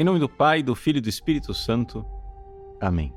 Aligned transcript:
Em 0.00 0.04
nome 0.04 0.20
do 0.20 0.28
Pai, 0.28 0.62
do 0.62 0.76
Filho 0.76 0.98
e 0.98 1.00
do 1.00 1.08
Espírito 1.08 1.52
Santo. 1.52 2.06
Amém. 2.80 3.12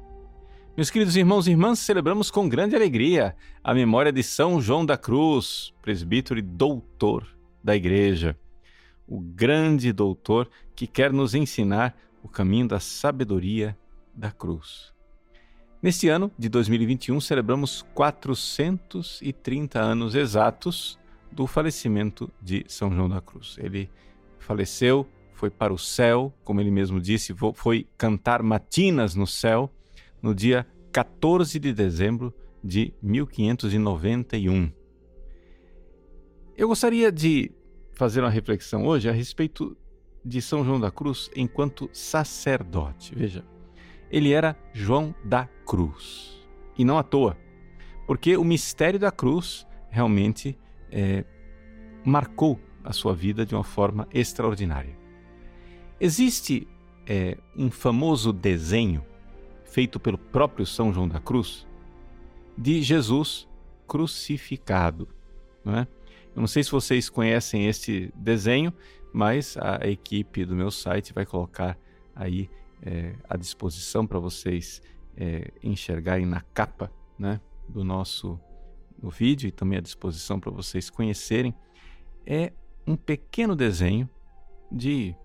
Meus 0.76 0.90
queridos 0.90 1.16
irmãos 1.16 1.46
e 1.46 1.52
irmãs, 1.52 1.78
celebramos 1.78 2.32
com 2.32 2.50
grande 2.50 2.76
alegria 2.76 3.36
a 3.64 3.72
memória 3.72 4.12
de 4.12 4.24
São 4.24 4.60
João 4.60 4.84
da 4.84 4.98
Cruz, 4.98 5.72
presbítero 5.80 6.40
e 6.40 6.42
doutor 6.42 7.28
da 7.64 7.76
Igreja. 7.76 8.36
O 9.08 9.20
grande 9.20 9.94
doutor 9.94 10.50
que 10.76 10.88
quer 10.88 11.14
nos 11.14 11.36
ensinar 11.36 11.96
o 12.24 12.28
caminho 12.28 12.68
da 12.68 12.80
sabedoria 12.80 13.78
da 14.12 14.32
cruz. 14.32 14.92
Neste 15.84 16.10
ano 16.10 16.32
de 16.36 16.50
2021, 16.50 17.22
celebramos 17.22 17.86
430 17.94 19.80
anos 19.80 20.16
exatos 20.16 20.98
do 21.32 21.46
falecimento 21.46 22.28
de 22.42 22.66
São 22.68 22.92
João 22.92 23.08
da 23.08 23.22
Cruz. 23.22 23.56
Ele 23.60 23.88
faleceu 24.40 25.08
foi 25.42 25.50
para 25.50 25.74
o 25.74 25.78
céu, 25.78 26.32
como 26.44 26.62
ele 26.62 26.70
mesmo 26.70 27.02
disse, 27.02 27.34
foi 27.56 27.88
cantar 27.98 28.44
matinas 28.44 29.16
no 29.16 29.26
céu 29.26 29.74
no 30.22 30.36
dia 30.36 30.68
14 30.92 31.60
de 31.60 31.74
dezembro 31.74 32.32
de 32.64 32.94
1591. 33.02 34.72
Eu 36.56 36.68
gostaria 36.68 37.12
de 37.12 37.52
fazer 37.94 38.22
uma 38.22 38.30
reflexão 38.30 38.86
hoje 38.86 39.10
a 39.10 39.12
respeito 39.12 39.76
de 40.24 40.44
São 40.44 40.64
João 40.64 40.80
da 40.80 40.92
Cruz 40.92 41.32
enquanto 41.36 41.90
sacerdote. 41.92 43.16
Veja, 43.16 43.44
ele 44.12 44.32
era 44.34 44.56
João 44.72 45.16
da 45.24 45.48
Cruz. 45.66 46.40
E 46.78 46.86
não 46.86 47.00
à 47.00 47.04
toa, 47.04 47.36
porque 48.06 48.38
o 48.38 48.44
mistério 48.44 49.00
da 49.00 49.12
cruz 49.12 49.66
realmente 49.90 50.56
é, 50.92 51.26
marcou 52.06 52.60
a 52.84 52.94
sua 52.94 53.16
vida 53.16 53.44
de 53.44 53.56
uma 53.56 53.64
forma 53.64 54.08
extraordinária. 54.14 55.01
Existe 56.04 56.68
é, 57.06 57.38
um 57.56 57.70
famoso 57.70 58.34
desenho 58.34 59.06
feito 59.66 60.00
pelo 60.00 60.18
próprio 60.18 60.66
São 60.66 60.92
João 60.92 61.08
da 61.08 61.20
Cruz 61.20 61.68
de 62.58 62.82
Jesus 62.82 63.48
crucificado. 63.88 65.08
Não 65.64 65.78
é? 65.78 65.88
Eu 66.36 66.40
não 66.40 66.48
sei 66.48 66.64
se 66.64 66.72
vocês 66.72 67.08
conhecem 67.08 67.68
este 67.68 68.12
desenho, 68.16 68.74
mas 69.14 69.56
a 69.58 69.88
equipe 69.88 70.44
do 70.44 70.56
meu 70.56 70.72
site 70.72 71.14
vai 71.14 71.24
colocar 71.24 71.78
aí 72.16 72.50
é, 72.82 73.14
à 73.30 73.38
disposição 73.38 74.08
para 74.08 74.18
vocês 74.18 74.82
é, 75.16 75.52
enxergarem 75.62 76.26
na 76.26 76.42
capa 76.42 76.92
né, 77.16 77.40
do 77.70 77.84
nosso 77.84 78.40
no 79.00 79.12
vídeo 79.12 79.48
e 79.48 79.52
também 79.52 79.78
à 79.78 79.82
disposição 79.82 80.40
para 80.40 80.50
vocês 80.50 80.90
conhecerem. 80.90 81.54
É 82.26 82.52
um 82.88 82.96
pequeno 82.96 83.56
desenho 83.56 84.10
de 84.72 85.16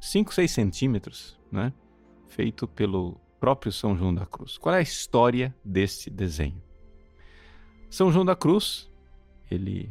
5, 0.00 0.32
6 0.34 0.50
centímetros, 0.50 1.38
né? 1.50 1.72
feito 2.28 2.68
pelo 2.68 3.18
próprio 3.40 3.72
São 3.72 3.96
João 3.96 4.14
da 4.14 4.26
Cruz. 4.26 4.58
Qual 4.58 4.74
é 4.74 4.78
a 4.78 4.82
história 4.82 5.54
desse 5.64 6.10
desenho? 6.10 6.62
São 7.88 8.12
João 8.12 8.24
da 8.24 8.36
Cruz, 8.36 8.90
ele 9.50 9.90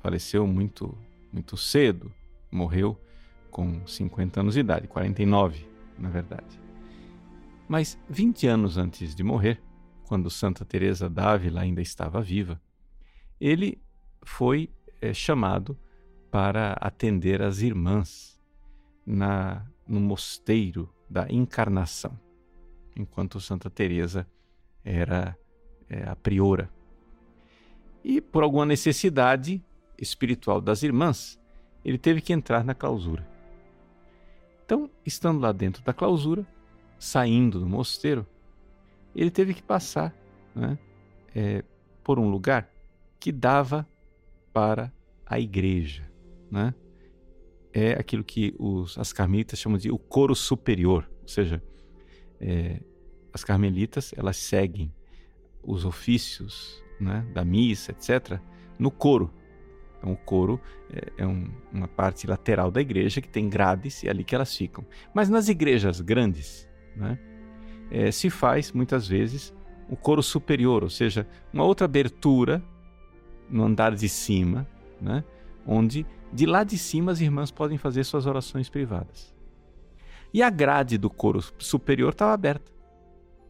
faleceu 0.00 0.46
muito, 0.46 0.96
muito 1.32 1.56
cedo, 1.56 2.12
morreu 2.50 2.98
com 3.50 3.86
50 3.86 4.40
anos 4.40 4.54
de 4.54 4.60
idade, 4.60 4.88
49, 4.88 5.66
na 5.98 6.08
verdade. 6.08 6.60
Mas 7.68 7.98
20 8.08 8.46
anos 8.46 8.78
antes 8.78 9.14
de 9.14 9.22
morrer, 9.22 9.60
quando 10.06 10.30
Santa 10.30 10.64
Teresa 10.64 11.08
d'Ávila 11.08 11.62
ainda 11.62 11.80
estava 11.80 12.20
viva, 12.20 12.60
ele 13.40 13.80
foi 14.22 14.70
é, 15.00 15.12
chamado 15.12 15.78
para 16.30 16.72
atender 16.80 17.42
as 17.42 17.60
irmãs 17.60 18.31
na, 19.04 19.66
no 19.86 20.00
mosteiro 20.00 20.88
da 21.08 21.26
Encarnação, 21.30 22.18
enquanto 22.96 23.40
Santa 23.40 23.68
Teresa 23.68 24.26
era 24.84 25.36
é, 25.88 26.08
a 26.08 26.16
priora. 26.16 26.70
E 28.04 28.20
por 28.20 28.42
alguma 28.42 28.66
necessidade 28.66 29.62
espiritual 29.98 30.60
das 30.60 30.82
irmãs, 30.82 31.38
ele 31.84 31.98
teve 31.98 32.20
que 32.20 32.32
entrar 32.32 32.64
na 32.64 32.74
clausura. 32.74 33.26
Então, 34.64 34.90
estando 35.04 35.40
lá 35.40 35.52
dentro 35.52 35.82
da 35.82 35.92
clausura, 35.92 36.46
saindo 36.98 37.60
do 37.60 37.66
mosteiro, 37.66 38.26
ele 39.14 39.30
teve 39.30 39.52
que 39.54 39.62
passar 39.62 40.14
né, 40.54 40.78
é, 41.34 41.64
por 42.02 42.18
um 42.18 42.30
lugar 42.30 42.68
que 43.20 43.30
dava 43.30 43.86
para 44.52 44.92
a 45.26 45.38
igreja. 45.38 46.10
Né? 46.50 46.74
É 47.72 47.92
aquilo 47.92 48.22
que 48.22 48.54
os, 48.58 48.98
as 48.98 49.12
carmelitas 49.12 49.58
chamam 49.58 49.78
de 49.78 49.90
o 49.90 49.98
coro 49.98 50.34
superior, 50.34 51.10
ou 51.22 51.28
seja, 51.28 51.62
é, 52.40 52.80
as 53.32 53.42
carmelitas 53.42 54.12
elas 54.16 54.36
seguem 54.36 54.92
os 55.62 55.84
ofícios 55.84 56.82
né, 57.00 57.26
da 57.32 57.44
missa, 57.44 57.92
etc., 57.92 58.38
no 58.78 58.90
coro. 58.90 59.32
Então, 59.98 60.12
o 60.12 60.16
coro 60.16 60.60
é, 60.92 61.22
é 61.22 61.26
um, 61.26 61.48
uma 61.72 61.86
parte 61.86 62.26
lateral 62.26 62.70
da 62.70 62.80
igreja 62.80 63.20
que 63.20 63.28
tem 63.28 63.48
grades 63.48 64.02
e 64.02 64.08
é 64.08 64.10
ali 64.10 64.24
que 64.24 64.34
elas 64.34 64.54
ficam. 64.54 64.84
Mas 65.14 65.28
nas 65.28 65.48
igrejas 65.48 66.00
grandes, 66.00 66.68
né, 66.96 67.18
é, 67.90 68.10
se 68.10 68.28
faz 68.28 68.72
muitas 68.72 69.06
vezes 69.06 69.54
o 69.88 69.96
coro 69.96 70.22
superior, 70.22 70.82
ou 70.82 70.90
seja, 70.90 71.26
uma 71.52 71.64
outra 71.64 71.84
abertura 71.84 72.62
no 73.48 73.64
andar 73.64 73.94
de 73.94 74.08
cima, 74.08 74.66
né, 75.00 75.22
onde 75.66 76.04
de 76.32 76.46
lá 76.46 76.64
de 76.64 76.78
cima 76.78 77.12
as 77.12 77.20
irmãs 77.20 77.50
podem 77.50 77.76
fazer 77.76 78.04
suas 78.04 78.26
orações 78.26 78.68
privadas. 78.68 79.34
E 80.32 80.42
a 80.42 80.48
grade 80.48 80.96
do 80.96 81.10
coro 81.10 81.40
superior 81.58 82.12
estava 82.12 82.32
aberta. 82.32 82.72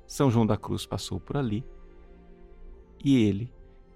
São 0.06 0.30
João 0.30 0.44
da 0.44 0.56
Cruz 0.56 0.84
passou 0.84 1.20
por 1.20 1.36
ali 1.36 1.64
e 3.04 3.24
ele, 3.24 3.52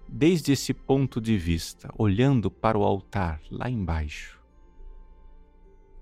desde 0.09 0.53
esse 0.53 0.73
ponto 0.73 1.21
de 1.21 1.37
vista, 1.37 1.93
olhando 1.99 2.51
para 2.51 2.79
o 2.79 2.85
altar 2.85 3.41
lá 3.51 3.69
embaixo, 3.69 4.41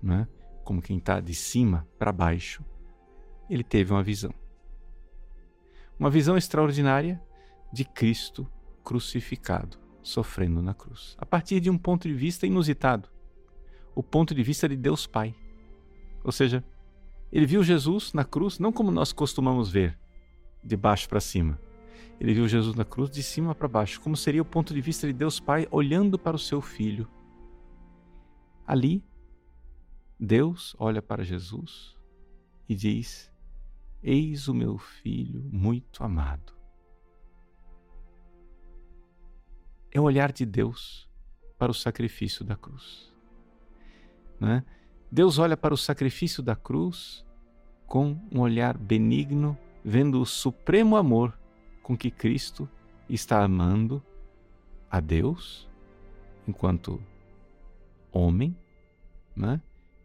né, 0.01 0.27
como 0.63 0.81
quem 0.81 0.97
está 0.97 1.19
de 1.19 1.33
cima 1.33 1.87
para 1.97 2.11
baixo, 2.11 2.63
ele 3.49 3.63
teve 3.63 3.91
uma 3.91 4.03
visão. 4.03 4.33
Uma 5.99 6.09
visão 6.09 6.37
extraordinária 6.37 7.21
de 7.73 7.83
Cristo 7.83 8.47
crucificado 8.83 9.84
sofrendo 10.05 10.61
na 10.61 10.73
cruz, 10.73 11.15
a 11.17 11.25
partir 11.25 11.59
de 11.59 11.69
um 11.69 11.77
ponto 11.77 12.07
de 12.07 12.13
vista 12.13 12.45
inusitado, 12.45 13.09
o 13.95 14.03
ponto 14.03 14.35
de 14.35 14.43
vista 14.43 14.69
de 14.69 14.75
Deus 14.75 15.07
Pai. 15.07 15.35
Ou 16.23 16.31
seja, 16.31 16.63
ele 17.31 17.47
viu 17.47 17.63
Jesus 17.63 18.13
na 18.13 18.23
cruz 18.23 18.59
não 18.59 18.71
como 18.71 18.91
nós 18.91 19.11
costumamos 19.11 19.71
ver, 19.71 19.97
de 20.63 20.77
baixo 20.77 21.09
para 21.09 21.19
cima. 21.19 21.59
Ele 22.19 22.33
viu 22.35 22.47
Jesus 22.47 22.75
na 22.75 22.85
cruz 22.85 23.09
de 23.09 23.23
cima 23.23 23.55
para 23.55 23.67
baixo, 23.67 23.99
como 23.99 24.15
seria 24.15 24.41
o 24.41 24.45
ponto 24.45 24.73
de 24.73 24.79
vista 24.79 25.07
de 25.07 25.13
Deus 25.13 25.39
Pai 25.39 25.67
olhando 25.71 26.19
para 26.19 26.35
o 26.35 26.39
seu 26.39 26.61
filho. 26.61 27.07
Ali, 28.65 29.03
Deus 30.19 30.75
olha 30.77 31.01
para 31.01 31.23
Jesus 31.23 31.97
e 32.69 32.75
diz: 32.75 33.31
Eis 34.03 34.47
o 34.47 34.53
meu 34.53 34.77
filho 34.77 35.43
muito 35.51 36.03
amado. 36.03 36.54
É 39.95 40.01
o 40.01 40.03
olhar 40.03 40.33
de 40.33 40.45
Deus 40.45 41.09
para 41.57 41.71
o 41.71 41.73
sacrifício 41.73 42.43
da 42.43 42.57
cruz. 42.57 43.13
Né? 44.37 44.61
Deus 45.09 45.39
olha 45.39 45.55
para 45.55 45.73
o 45.73 45.77
sacrifício 45.77 46.43
da 46.43 46.53
cruz 46.53 47.25
com 47.87 48.19
um 48.29 48.41
olhar 48.41 48.77
benigno, 48.77 49.57
vendo 49.85 50.19
o 50.19 50.25
supremo 50.25 50.97
amor 50.97 51.39
com 51.81 51.95
que 51.95 52.11
Cristo 52.11 52.67
está 53.07 53.41
amando 53.41 54.03
a 54.91 54.99
Deus 54.99 55.69
enquanto 56.45 57.01
homem, 58.11 58.53
né? 59.33 59.61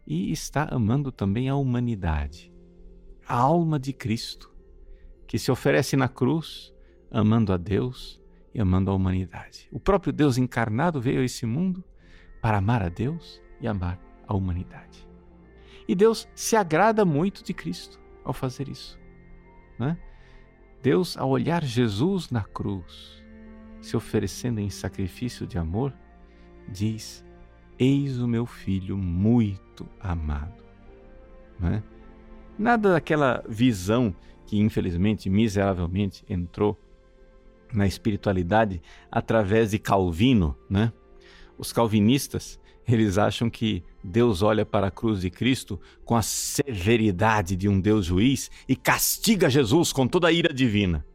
e 0.07 0.31
está 0.31 0.69
amando 0.73 1.11
também 1.11 1.49
a 1.49 1.55
humanidade, 1.55 2.49
a 3.27 3.35
alma 3.35 3.77
de 3.77 3.91
Cristo, 3.91 4.55
que 5.27 5.37
se 5.37 5.51
oferece 5.51 5.97
na 5.97 6.07
cruz, 6.07 6.73
amando 7.11 7.51
a 7.51 7.57
Deus 7.57 8.20
e 8.53 8.59
amando 8.59 8.91
a 8.91 8.93
humanidade. 8.93 9.67
O 9.71 9.79
próprio 9.79 10.11
Deus 10.11 10.37
encarnado 10.37 10.99
veio 10.99 11.21
a 11.21 11.25
esse 11.25 11.45
mundo 11.45 11.83
para 12.41 12.57
amar 12.57 12.81
a 12.81 12.89
Deus 12.89 13.41
e 13.59 13.67
amar 13.67 13.99
a 14.27 14.35
humanidade. 14.35 15.07
E 15.87 15.95
Deus 15.95 16.27
se 16.35 16.55
agrada 16.55 17.05
muito 17.05 17.43
de 17.43 17.53
Cristo 17.53 17.99
ao 18.23 18.33
fazer 18.33 18.67
isso. 18.69 18.99
Né? 19.77 19.97
Deus, 20.81 21.17
ao 21.17 21.29
olhar 21.29 21.63
Jesus 21.63 22.29
na 22.29 22.43
cruz, 22.43 23.23
se 23.81 23.95
oferecendo 23.95 24.59
em 24.59 24.69
sacrifício 24.69 25.45
de 25.45 25.57
amor, 25.57 25.93
diz: 26.67 27.25
Eis 27.77 28.19
o 28.19 28.27
meu 28.27 28.45
filho 28.45 28.97
muito 28.97 29.87
amado. 29.99 30.63
Né? 31.59 31.83
Nada 32.57 32.93
daquela 32.93 33.43
visão 33.47 34.15
que, 34.45 34.59
infelizmente, 34.59 35.29
miseravelmente 35.29 36.23
entrou 36.29 36.79
na 37.73 37.87
espiritualidade 37.87 38.81
através 39.11 39.71
de 39.71 39.79
Calvino, 39.79 40.57
né? 40.69 40.91
Os 41.57 41.71
calvinistas, 41.71 42.59
eles 42.87 43.17
acham 43.17 43.49
que 43.49 43.83
Deus 44.03 44.41
olha 44.41 44.65
para 44.65 44.87
a 44.87 44.91
cruz 44.91 45.21
de 45.21 45.29
Cristo 45.29 45.79
com 46.03 46.15
a 46.15 46.21
severidade 46.21 47.55
de 47.55 47.69
um 47.69 47.79
Deus 47.79 48.05
juiz 48.05 48.49
e 48.67 48.75
castiga 48.75 49.49
Jesus 49.49 49.93
com 49.93 50.07
toda 50.07 50.27
a 50.27 50.31
ira 50.31 50.53
divina. 50.53 51.05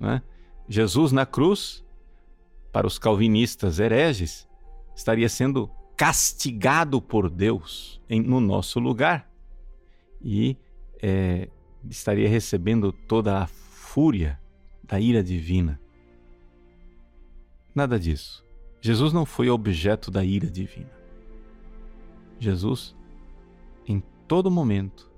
É? 0.00 0.20
Jesus 0.68 1.10
na 1.10 1.26
cruz, 1.26 1.84
para 2.72 2.86
os 2.86 2.98
calvinistas 2.98 3.80
hereges, 3.80 4.46
estaria 4.94 5.28
sendo 5.28 5.70
castigado 5.96 7.00
por 7.00 7.30
Deus 7.30 8.00
em, 8.08 8.20
no 8.20 8.40
nosso 8.40 8.78
lugar 8.78 9.30
e 10.20 10.56
é, 11.02 11.48
estaria 11.88 12.28
recebendo 12.28 12.92
toda 12.92 13.42
a 13.42 13.46
fúria 13.46 14.38
da 14.86 15.00
ira 15.00 15.22
divina. 15.22 15.80
Nada 17.74 17.98
disso. 17.98 18.44
Jesus 18.80 19.12
não 19.12 19.26
foi 19.26 19.50
objeto 19.50 20.10
da 20.10 20.24
ira 20.24 20.50
divina. 20.50 20.90
Jesus, 22.38 22.94
em 23.86 24.02
todo 24.28 24.50
momento, 24.50 25.10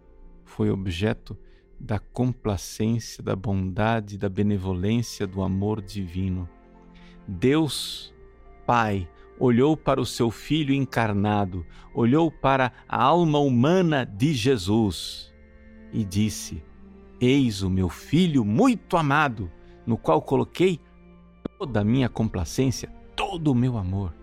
foi 0.44 0.70
objeto 0.70 1.36
da 1.78 1.98
complacência, 1.98 3.22
da 3.22 3.36
bondade, 3.36 4.18
da 4.18 4.28
benevolência, 4.28 5.26
do 5.26 5.42
amor 5.42 5.80
divino. 5.80 6.48
Deus, 7.26 8.12
Pai, 8.66 9.08
olhou 9.38 9.76
para 9.76 10.00
o 10.00 10.06
seu 10.06 10.30
Filho 10.30 10.74
encarnado, 10.74 11.64
olhou 11.94 12.30
para 12.30 12.72
a 12.88 13.02
alma 13.02 13.38
humana 13.38 14.04
de 14.04 14.32
Jesus 14.32 15.32
e 15.92 16.04
disse: 16.04 16.62
Eis 17.20 17.62
o 17.62 17.70
meu 17.70 17.88
Filho 17.88 18.44
muito 18.44 18.96
amado, 18.96 19.50
no 19.88 19.96
qual 19.96 20.20
coloquei 20.20 20.78
toda 21.58 21.80
a 21.80 21.84
minha 21.84 22.10
complacência, 22.10 22.90
todo 23.16 23.50
o 23.50 23.54
meu 23.54 23.78
amor. 23.78 24.14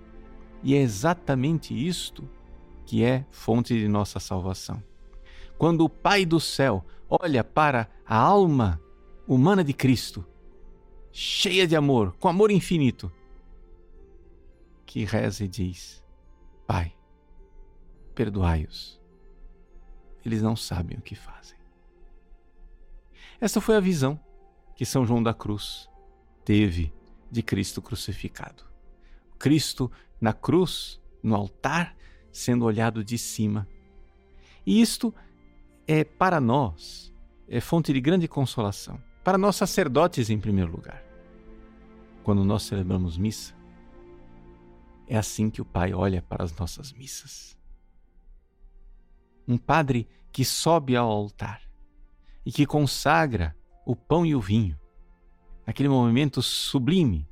E 0.62 0.75
é 0.75 0.77
exatamente 0.77 1.73
isto 1.73 2.29
que 2.85 3.03
é 3.03 3.25
fonte 3.31 3.73
de 3.73 3.88
nossa 3.88 4.19
salvação. 4.19 4.81
Quando 5.57 5.83
o 5.83 5.89
Pai 5.89 6.23
do 6.23 6.39
céu 6.39 6.85
olha 7.09 7.44
para 7.44 7.89
a 8.06 8.15
alma 8.15 8.79
humana 9.27 9.63
de 9.63 9.73
Cristo, 9.73 10.23
cheia 11.12 11.65
de 11.65 11.75
amor, 11.75 12.15
com 12.19 12.27
amor 12.27 12.51
infinito, 12.51 13.12
que 14.85 15.03
reza 15.03 15.45
e 15.45 15.47
diz: 15.47 16.03
Pai, 16.67 16.95
perdoai-os. 18.13 19.01
Eles 20.23 20.44
não 20.44 20.56
sabem 20.56 20.95
o 21.00 21.01
que 21.01 21.15
fazem. 21.15 21.57
Essa 23.41 23.59
foi 23.59 23.75
a 23.75 23.79
visão 23.79 24.19
que 24.75 24.86
São 24.86 25.06
João 25.06 25.24
da 25.24 25.33
Cruz 25.33 25.89
teve 26.44 26.94
de 27.31 27.42
Cristo 27.42 27.81
crucificado. 27.81 28.63
Cristo 29.39 29.92
na 30.19 30.33
cruz, 30.33 31.01
no 31.24 31.36
altar, 31.36 31.95
sendo 32.31 32.66
olhado 32.66 33.04
de 33.04 33.18
cima. 33.18 33.68
E 34.66 34.81
isto 34.81 35.13
é 35.88 36.04
para 36.04 36.39
nós 36.39 37.13
é 37.48 37.60
fonte 37.60 37.94
de 37.94 38.01
grande 38.01 38.27
consolação. 38.27 39.01
Para 39.24 39.38
nós 39.38 39.56
sacerdotes 39.56 40.30
em 40.30 40.39
primeiro 40.39 40.72
lugar. 40.72 41.04
Quando 42.24 42.44
nós 42.44 42.63
celebramos 42.63 43.18
missa, 43.18 43.54
é 45.07 45.18
assim 45.18 45.50
que 45.50 45.62
o 45.62 45.66
Pai 45.66 45.94
olha 45.94 46.22
para 46.22 46.44
as 46.44 46.56
nossas 46.56 46.92
missas. 46.92 47.56
Um 49.48 49.57
padre 49.57 50.07
que 50.31 50.44
sobe 50.44 50.95
ao 50.95 51.10
altar 51.10 51.62
e 52.44 52.51
que 52.51 52.66
consagra 52.66 53.56
o 53.86 53.96
pão 53.96 54.26
e 54.26 54.36
o 54.36 54.42
vinho, 54.42 54.80
naquele 55.66 55.90
momento 55.90 56.42
sublime, 56.42 57.28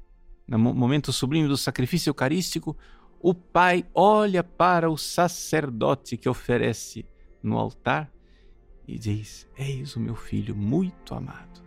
no 0.47 0.59
momento 0.59 1.11
sublime 1.11 1.47
do 1.47 1.57
sacrifício 1.57 2.09
eucarístico, 2.09 2.77
o 3.19 3.33
pai 3.33 3.85
olha 3.93 4.43
para 4.43 4.89
o 4.89 4.97
sacerdote 4.97 6.17
que 6.17 6.27
oferece 6.27 7.05
no 7.41 7.57
altar 7.57 8.11
e 8.87 8.99
diz: 8.99 9.49
Eis 9.57 9.95
o 9.95 9.99
meu 9.99 10.15
filho 10.15 10.55
muito 10.55 11.15
amado. 11.15 11.63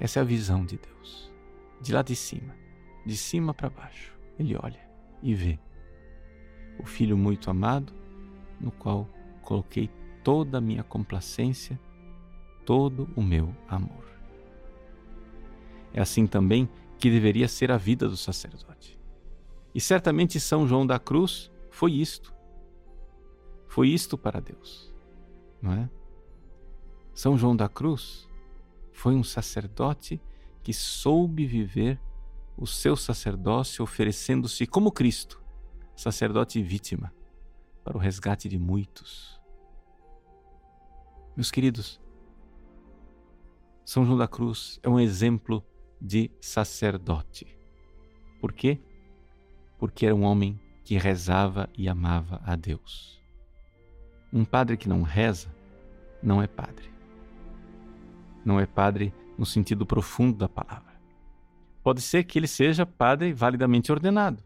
Essa 0.00 0.20
é 0.20 0.22
a 0.22 0.24
visão 0.24 0.64
de 0.64 0.78
Deus, 0.78 1.30
de 1.82 1.92
lá 1.92 2.02
de 2.02 2.16
cima 2.16 2.68
de 3.08 3.16
cima 3.16 3.54
para 3.54 3.70
baixo. 3.70 4.14
Ele 4.38 4.54
olha 4.62 4.80
e 5.22 5.34
vê 5.34 5.58
o 6.78 6.84
filho 6.84 7.16
muito 7.16 7.50
amado, 7.50 7.92
no 8.60 8.70
qual 8.70 9.08
coloquei 9.42 9.90
toda 10.22 10.58
a 10.58 10.60
minha 10.60 10.82
complacência, 10.82 11.80
todo 12.68 13.08
o 13.16 13.22
meu 13.22 13.56
amor. 13.66 14.04
É 15.90 16.02
assim 16.02 16.26
também 16.26 16.68
que 16.98 17.10
deveria 17.10 17.48
ser 17.48 17.72
a 17.72 17.78
vida 17.78 18.06
do 18.06 18.14
sacerdote. 18.14 19.00
E 19.74 19.80
certamente 19.80 20.38
São 20.38 20.68
João 20.68 20.86
da 20.86 20.98
Cruz 20.98 21.50
foi 21.70 21.92
isto. 21.92 22.34
Foi 23.68 23.88
isto 23.88 24.18
para 24.18 24.38
Deus, 24.38 24.94
não 25.62 25.72
é? 25.72 25.88
São 27.14 27.38
João 27.38 27.56
da 27.56 27.70
Cruz 27.70 28.28
foi 28.92 29.14
um 29.14 29.24
sacerdote 29.24 30.20
que 30.62 30.74
soube 30.74 31.46
viver 31.46 31.98
o 32.54 32.66
seu 32.66 32.96
sacerdócio 32.96 33.82
oferecendo-se 33.82 34.66
como 34.66 34.92
Cristo, 34.92 35.42
sacerdote 35.96 36.58
e 36.58 36.62
vítima, 36.62 37.14
para 37.82 37.96
o 37.96 37.98
resgate 37.98 38.46
de 38.46 38.58
muitos. 38.58 39.40
Meus 41.34 41.50
queridos, 41.50 41.98
São 43.88 44.04
João 44.04 44.18
da 44.18 44.28
Cruz 44.28 44.78
é 44.82 44.88
um 44.90 45.00
exemplo 45.00 45.64
de 45.98 46.30
sacerdote. 46.42 47.46
Por 48.38 48.52
quê? 48.52 48.78
Porque 49.78 50.04
era 50.04 50.14
um 50.14 50.24
homem 50.24 50.60
que 50.84 50.98
rezava 50.98 51.70
e 51.74 51.88
amava 51.88 52.38
a 52.44 52.54
Deus. 52.54 53.18
Um 54.30 54.44
padre 54.44 54.76
que 54.76 54.90
não 54.90 55.00
reza 55.00 55.48
não 56.22 56.42
é 56.42 56.46
padre. 56.46 56.90
Não 58.44 58.60
é 58.60 58.66
padre 58.66 59.10
no 59.38 59.46
sentido 59.46 59.86
profundo 59.86 60.36
da 60.36 60.50
palavra. 60.50 61.00
Pode 61.82 62.02
ser 62.02 62.24
que 62.24 62.38
ele 62.38 62.46
seja 62.46 62.84
padre 62.84 63.32
validamente 63.32 63.90
ordenado. 63.90 64.44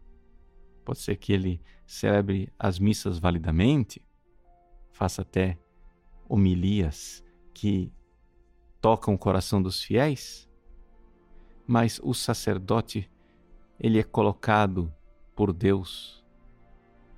Pode 0.84 1.00
ser 1.00 1.16
que 1.16 1.32
ele 1.32 1.60
celebre 1.84 2.48
as 2.56 2.78
missas 2.78 3.18
validamente, 3.18 4.00
faça 4.92 5.22
até 5.22 5.58
homilias 6.28 7.24
que 7.52 7.92
tocam 8.82 9.14
o 9.14 9.18
coração 9.18 9.62
dos 9.62 9.82
fiéis, 9.82 10.46
mas 11.66 12.00
o 12.02 12.12
sacerdote, 12.12 13.08
ele 13.78 13.98
é 13.98 14.02
colocado 14.02 14.92
por 15.34 15.52
Deus 15.52 16.22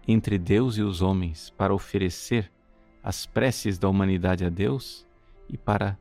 entre 0.06 0.38
Deus 0.38 0.76
e 0.76 0.82
os 0.82 1.00
homens 1.00 1.48
para 1.56 1.74
oferecer 1.74 2.52
as 3.02 3.24
preces 3.24 3.78
da 3.78 3.88
humanidade 3.88 4.44
a 4.44 4.50
Deus 4.50 5.06
e 5.48 5.56
para 5.56 5.98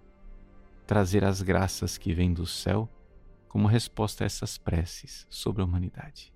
trazer 0.86 1.24
as 1.24 1.42
graças 1.42 1.98
que 1.98 2.14
vêm 2.14 2.34
do 2.34 2.46
céu 2.46 2.90
como 3.48 3.66
resposta 3.66 4.24
a 4.24 4.28
essas 4.28 4.58
preces 4.58 5.26
sobre 5.30 5.62
a 5.62 5.66
humanidade. 5.66 6.34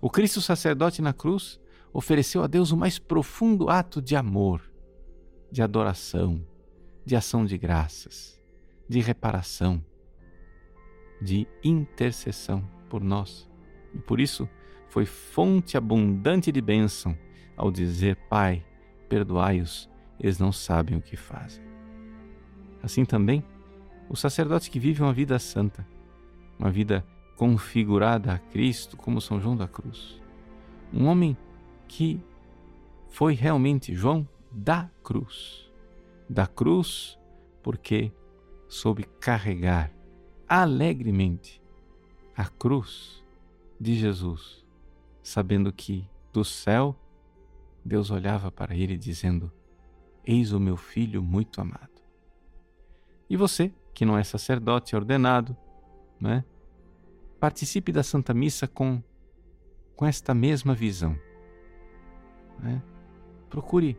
O 0.00 0.08
Cristo 0.08 0.40
sacerdote 0.40 1.02
na 1.02 1.12
cruz 1.12 1.60
ofereceu 1.92 2.42
a 2.42 2.46
Deus 2.46 2.70
o 2.70 2.76
mais 2.76 2.98
profundo 2.98 3.68
ato 3.68 4.00
de 4.00 4.16
amor, 4.16 4.62
de 5.50 5.62
adoração, 5.62 6.42
de 7.04 7.16
ação 7.16 7.44
de 7.44 7.58
graças, 7.58 8.37
de 8.88 9.00
reparação, 9.00 9.84
de 11.20 11.46
intercessão 11.62 12.68
por 12.88 13.02
nós. 13.02 13.48
E 13.94 13.98
por 13.98 14.20
isso 14.20 14.48
foi 14.88 15.04
fonte 15.04 15.76
abundante 15.76 16.50
de 16.50 16.60
bênção 16.60 17.16
ao 17.56 17.70
dizer: 17.70 18.16
Pai, 18.28 18.64
perdoai-os, 19.08 19.88
eles 20.18 20.38
não 20.38 20.52
sabem 20.52 20.96
o 20.96 21.02
que 21.02 21.16
fazem. 21.16 21.62
Assim 22.82 23.04
também, 23.04 23.44
o 24.08 24.16
sacerdote 24.16 24.70
que 24.70 24.78
vive 24.78 25.02
uma 25.02 25.12
vida 25.12 25.38
santa 25.38 25.86
uma 26.58 26.70
vida 26.70 27.06
configurada 27.36 28.32
a 28.32 28.38
Cristo 28.38 28.96
como 28.96 29.20
São 29.20 29.40
João 29.40 29.56
da 29.56 29.68
Cruz. 29.68 30.20
Um 30.92 31.06
homem 31.06 31.36
que 31.86 32.20
foi 33.08 33.34
realmente 33.34 33.94
João 33.94 34.28
da 34.50 34.90
cruz. 35.04 35.70
Da 36.28 36.46
cruz 36.46 37.18
porque 37.62 38.10
soube 38.68 39.04
carregar 39.20 39.90
alegremente 40.48 41.62
a 42.36 42.46
cruz 42.46 43.24
de 43.80 43.94
Jesus, 43.94 44.64
sabendo 45.22 45.72
que 45.72 46.08
do 46.32 46.44
céu 46.44 46.96
Deus 47.84 48.10
olhava 48.10 48.50
para 48.50 48.76
ele 48.76 48.96
dizendo: 48.96 49.50
Eis 50.24 50.52
o 50.52 50.60
meu 50.60 50.76
filho 50.76 51.22
muito 51.22 51.60
amado. 51.60 52.02
E 53.28 53.36
você, 53.36 53.72
que 53.94 54.04
não 54.04 54.16
é 54.16 54.22
sacerdote 54.22 54.94
ordenado, 54.94 55.56
né? 56.20 56.44
Participe 57.40 57.92
da 57.92 58.02
Santa 58.02 58.34
Missa 58.34 58.66
com, 58.66 59.02
com 59.94 60.04
esta 60.04 60.34
mesma 60.34 60.74
visão. 60.74 61.18
Né? 62.58 62.82
Procure 63.48 63.96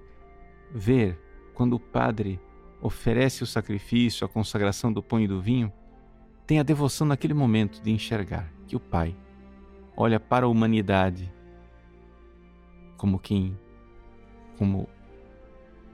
ver 0.71 1.17
quando 1.53 1.73
o 1.73 1.79
padre 1.79 2.39
oferece 2.81 3.43
o 3.43 3.47
sacrifício, 3.47 4.25
a 4.25 4.29
consagração 4.29 4.91
do 4.91 5.03
pão 5.03 5.19
e 5.19 5.27
do 5.27 5.41
vinho, 5.41 5.71
tem 6.45 6.59
a 6.59 6.63
devoção 6.63 7.05
naquele 7.05 7.33
momento 7.33 7.81
de 7.81 7.91
enxergar 7.91 8.51
que 8.67 8.75
o 8.75 8.79
Pai 8.79 9.15
olha 9.95 10.19
para 10.19 10.45
a 10.45 10.49
humanidade 10.49 11.31
como 12.97 13.19
quem, 13.19 13.57
como 14.57 14.89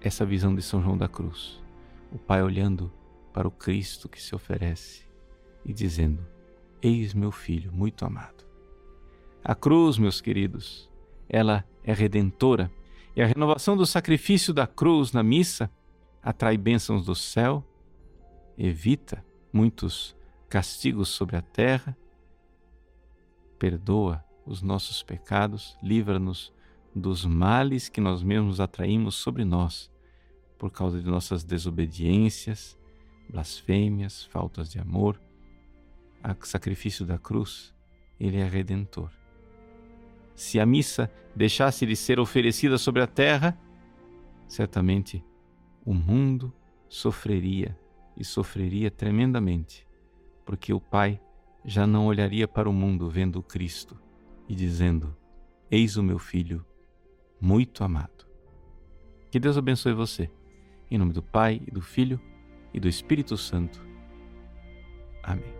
essa 0.01 0.25
visão 0.25 0.55
de 0.55 0.61
São 0.61 0.81
João 0.81 0.97
da 0.97 1.07
Cruz. 1.07 1.61
O 2.11 2.17
Pai 2.17 2.41
olhando 2.41 2.91
para 3.33 3.47
o 3.47 3.51
Cristo 3.51 4.07
que 4.07 4.21
se 4.21 4.33
oferece 4.33 5.05
e 5.65 5.73
dizendo: 5.73 6.25
Eis 6.81 7.13
meu 7.13 7.31
filho 7.31 7.71
muito 7.73 8.05
amado. 8.05 8.45
A 9.43 9.53
cruz, 9.53 9.97
meus 9.97 10.21
queridos, 10.21 10.89
ela 11.27 11.65
é 11.83 11.93
redentora 11.93 12.71
e 13.15 13.21
a 13.21 13.25
renovação 13.25 13.75
do 13.75 13.85
sacrifício 13.85 14.53
da 14.53 14.65
cruz 14.65 15.11
na 15.11 15.21
missa 15.21 15.69
atrai 16.25 16.57
bênçãos 16.57 17.05
do 17.05 17.13
céu, 17.13 17.63
evita 18.57 19.23
muitos 19.53 20.17
castigos 20.49 21.09
sobre 21.09 21.35
a 21.35 21.41
terra, 21.41 21.95
perdoa 23.59 24.25
os 24.43 24.63
nossos 24.63 25.03
pecados, 25.03 25.77
livra-nos 25.83 26.51
dos 26.95 27.23
males 27.25 27.89
que 27.89 28.01
nós 28.01 28.23
mesmos 28.23 28.59
atraímos 28.59 29.13
sobre 29.13 29.45
nós 29.45 29.91
por 30.57 30.71
causa 30.71 30.99
de 30.99 31.07
nossas 31.07 31.43
desobediências, 31.43 32.75
blasfêmias, 33.29 34.23
faltas 34.25 34.71
de 34.71 34.79
amor. 34.79 35.21
O 36.23 36.45
sacrifício 36.45 37.05
da 37.05 37.19
cruz, 37.19 37.71
ele 38.19 38.37
é 38.37 38.47
redentor. 38.47 39.11
Se 40.33 40.59
a 40.59 40.65
missa 40.65 41.11
deixasse 41.35 41.85
de 41.85 41.95
ser 41.95 42.19
oferecida 42.19 42.79
sobre 42.79 43.03
a 43.03 43.07
terra, 43.07 43.55
certamente 44.47 45.23
o 45.85 45.93
mundo 45.93 46.51
sofreria 46.89 47.77
e 48.17 48.23
sofreria 48.23 48.89
tremendamente, 48.89 49.87
porque 50.45 50.73
o 50.73 50.79
Pai 50.81 51.21
já 51.63 51.85
não 51.85 52.07
olharia 52.07 52.47
para 52.47 52.69
o 52.69 52.73
mundo 52.73 53.09
vendo 53.09 53.43
Cristo 53.43 53.99
e 54.47 54.55
dizendo: 54.55 55.15
Eis 55.69 55.97
o 55.97 56.03
meu 56.03 56.19
filho, 56.19 56.65
muito 57.39 57.83
amado. 57.83 58.25
Que 59.29 59.39
Deus 59.39 59.57
abençoe 59.57 59.93
você. 59.93 60.29
Em 60.89 60.97
nome 60.97 61.13
do 61.13 61.21
Pai, 61.21 61.61
e 61.67 61.71
do 61.71 61.81
Filho 61.81 62.19
e 62.73 62.79
do 62.79 62.87
Espírito 62.87 63.35
Santo. 63.35 63.85
Amém. 65.23 65.54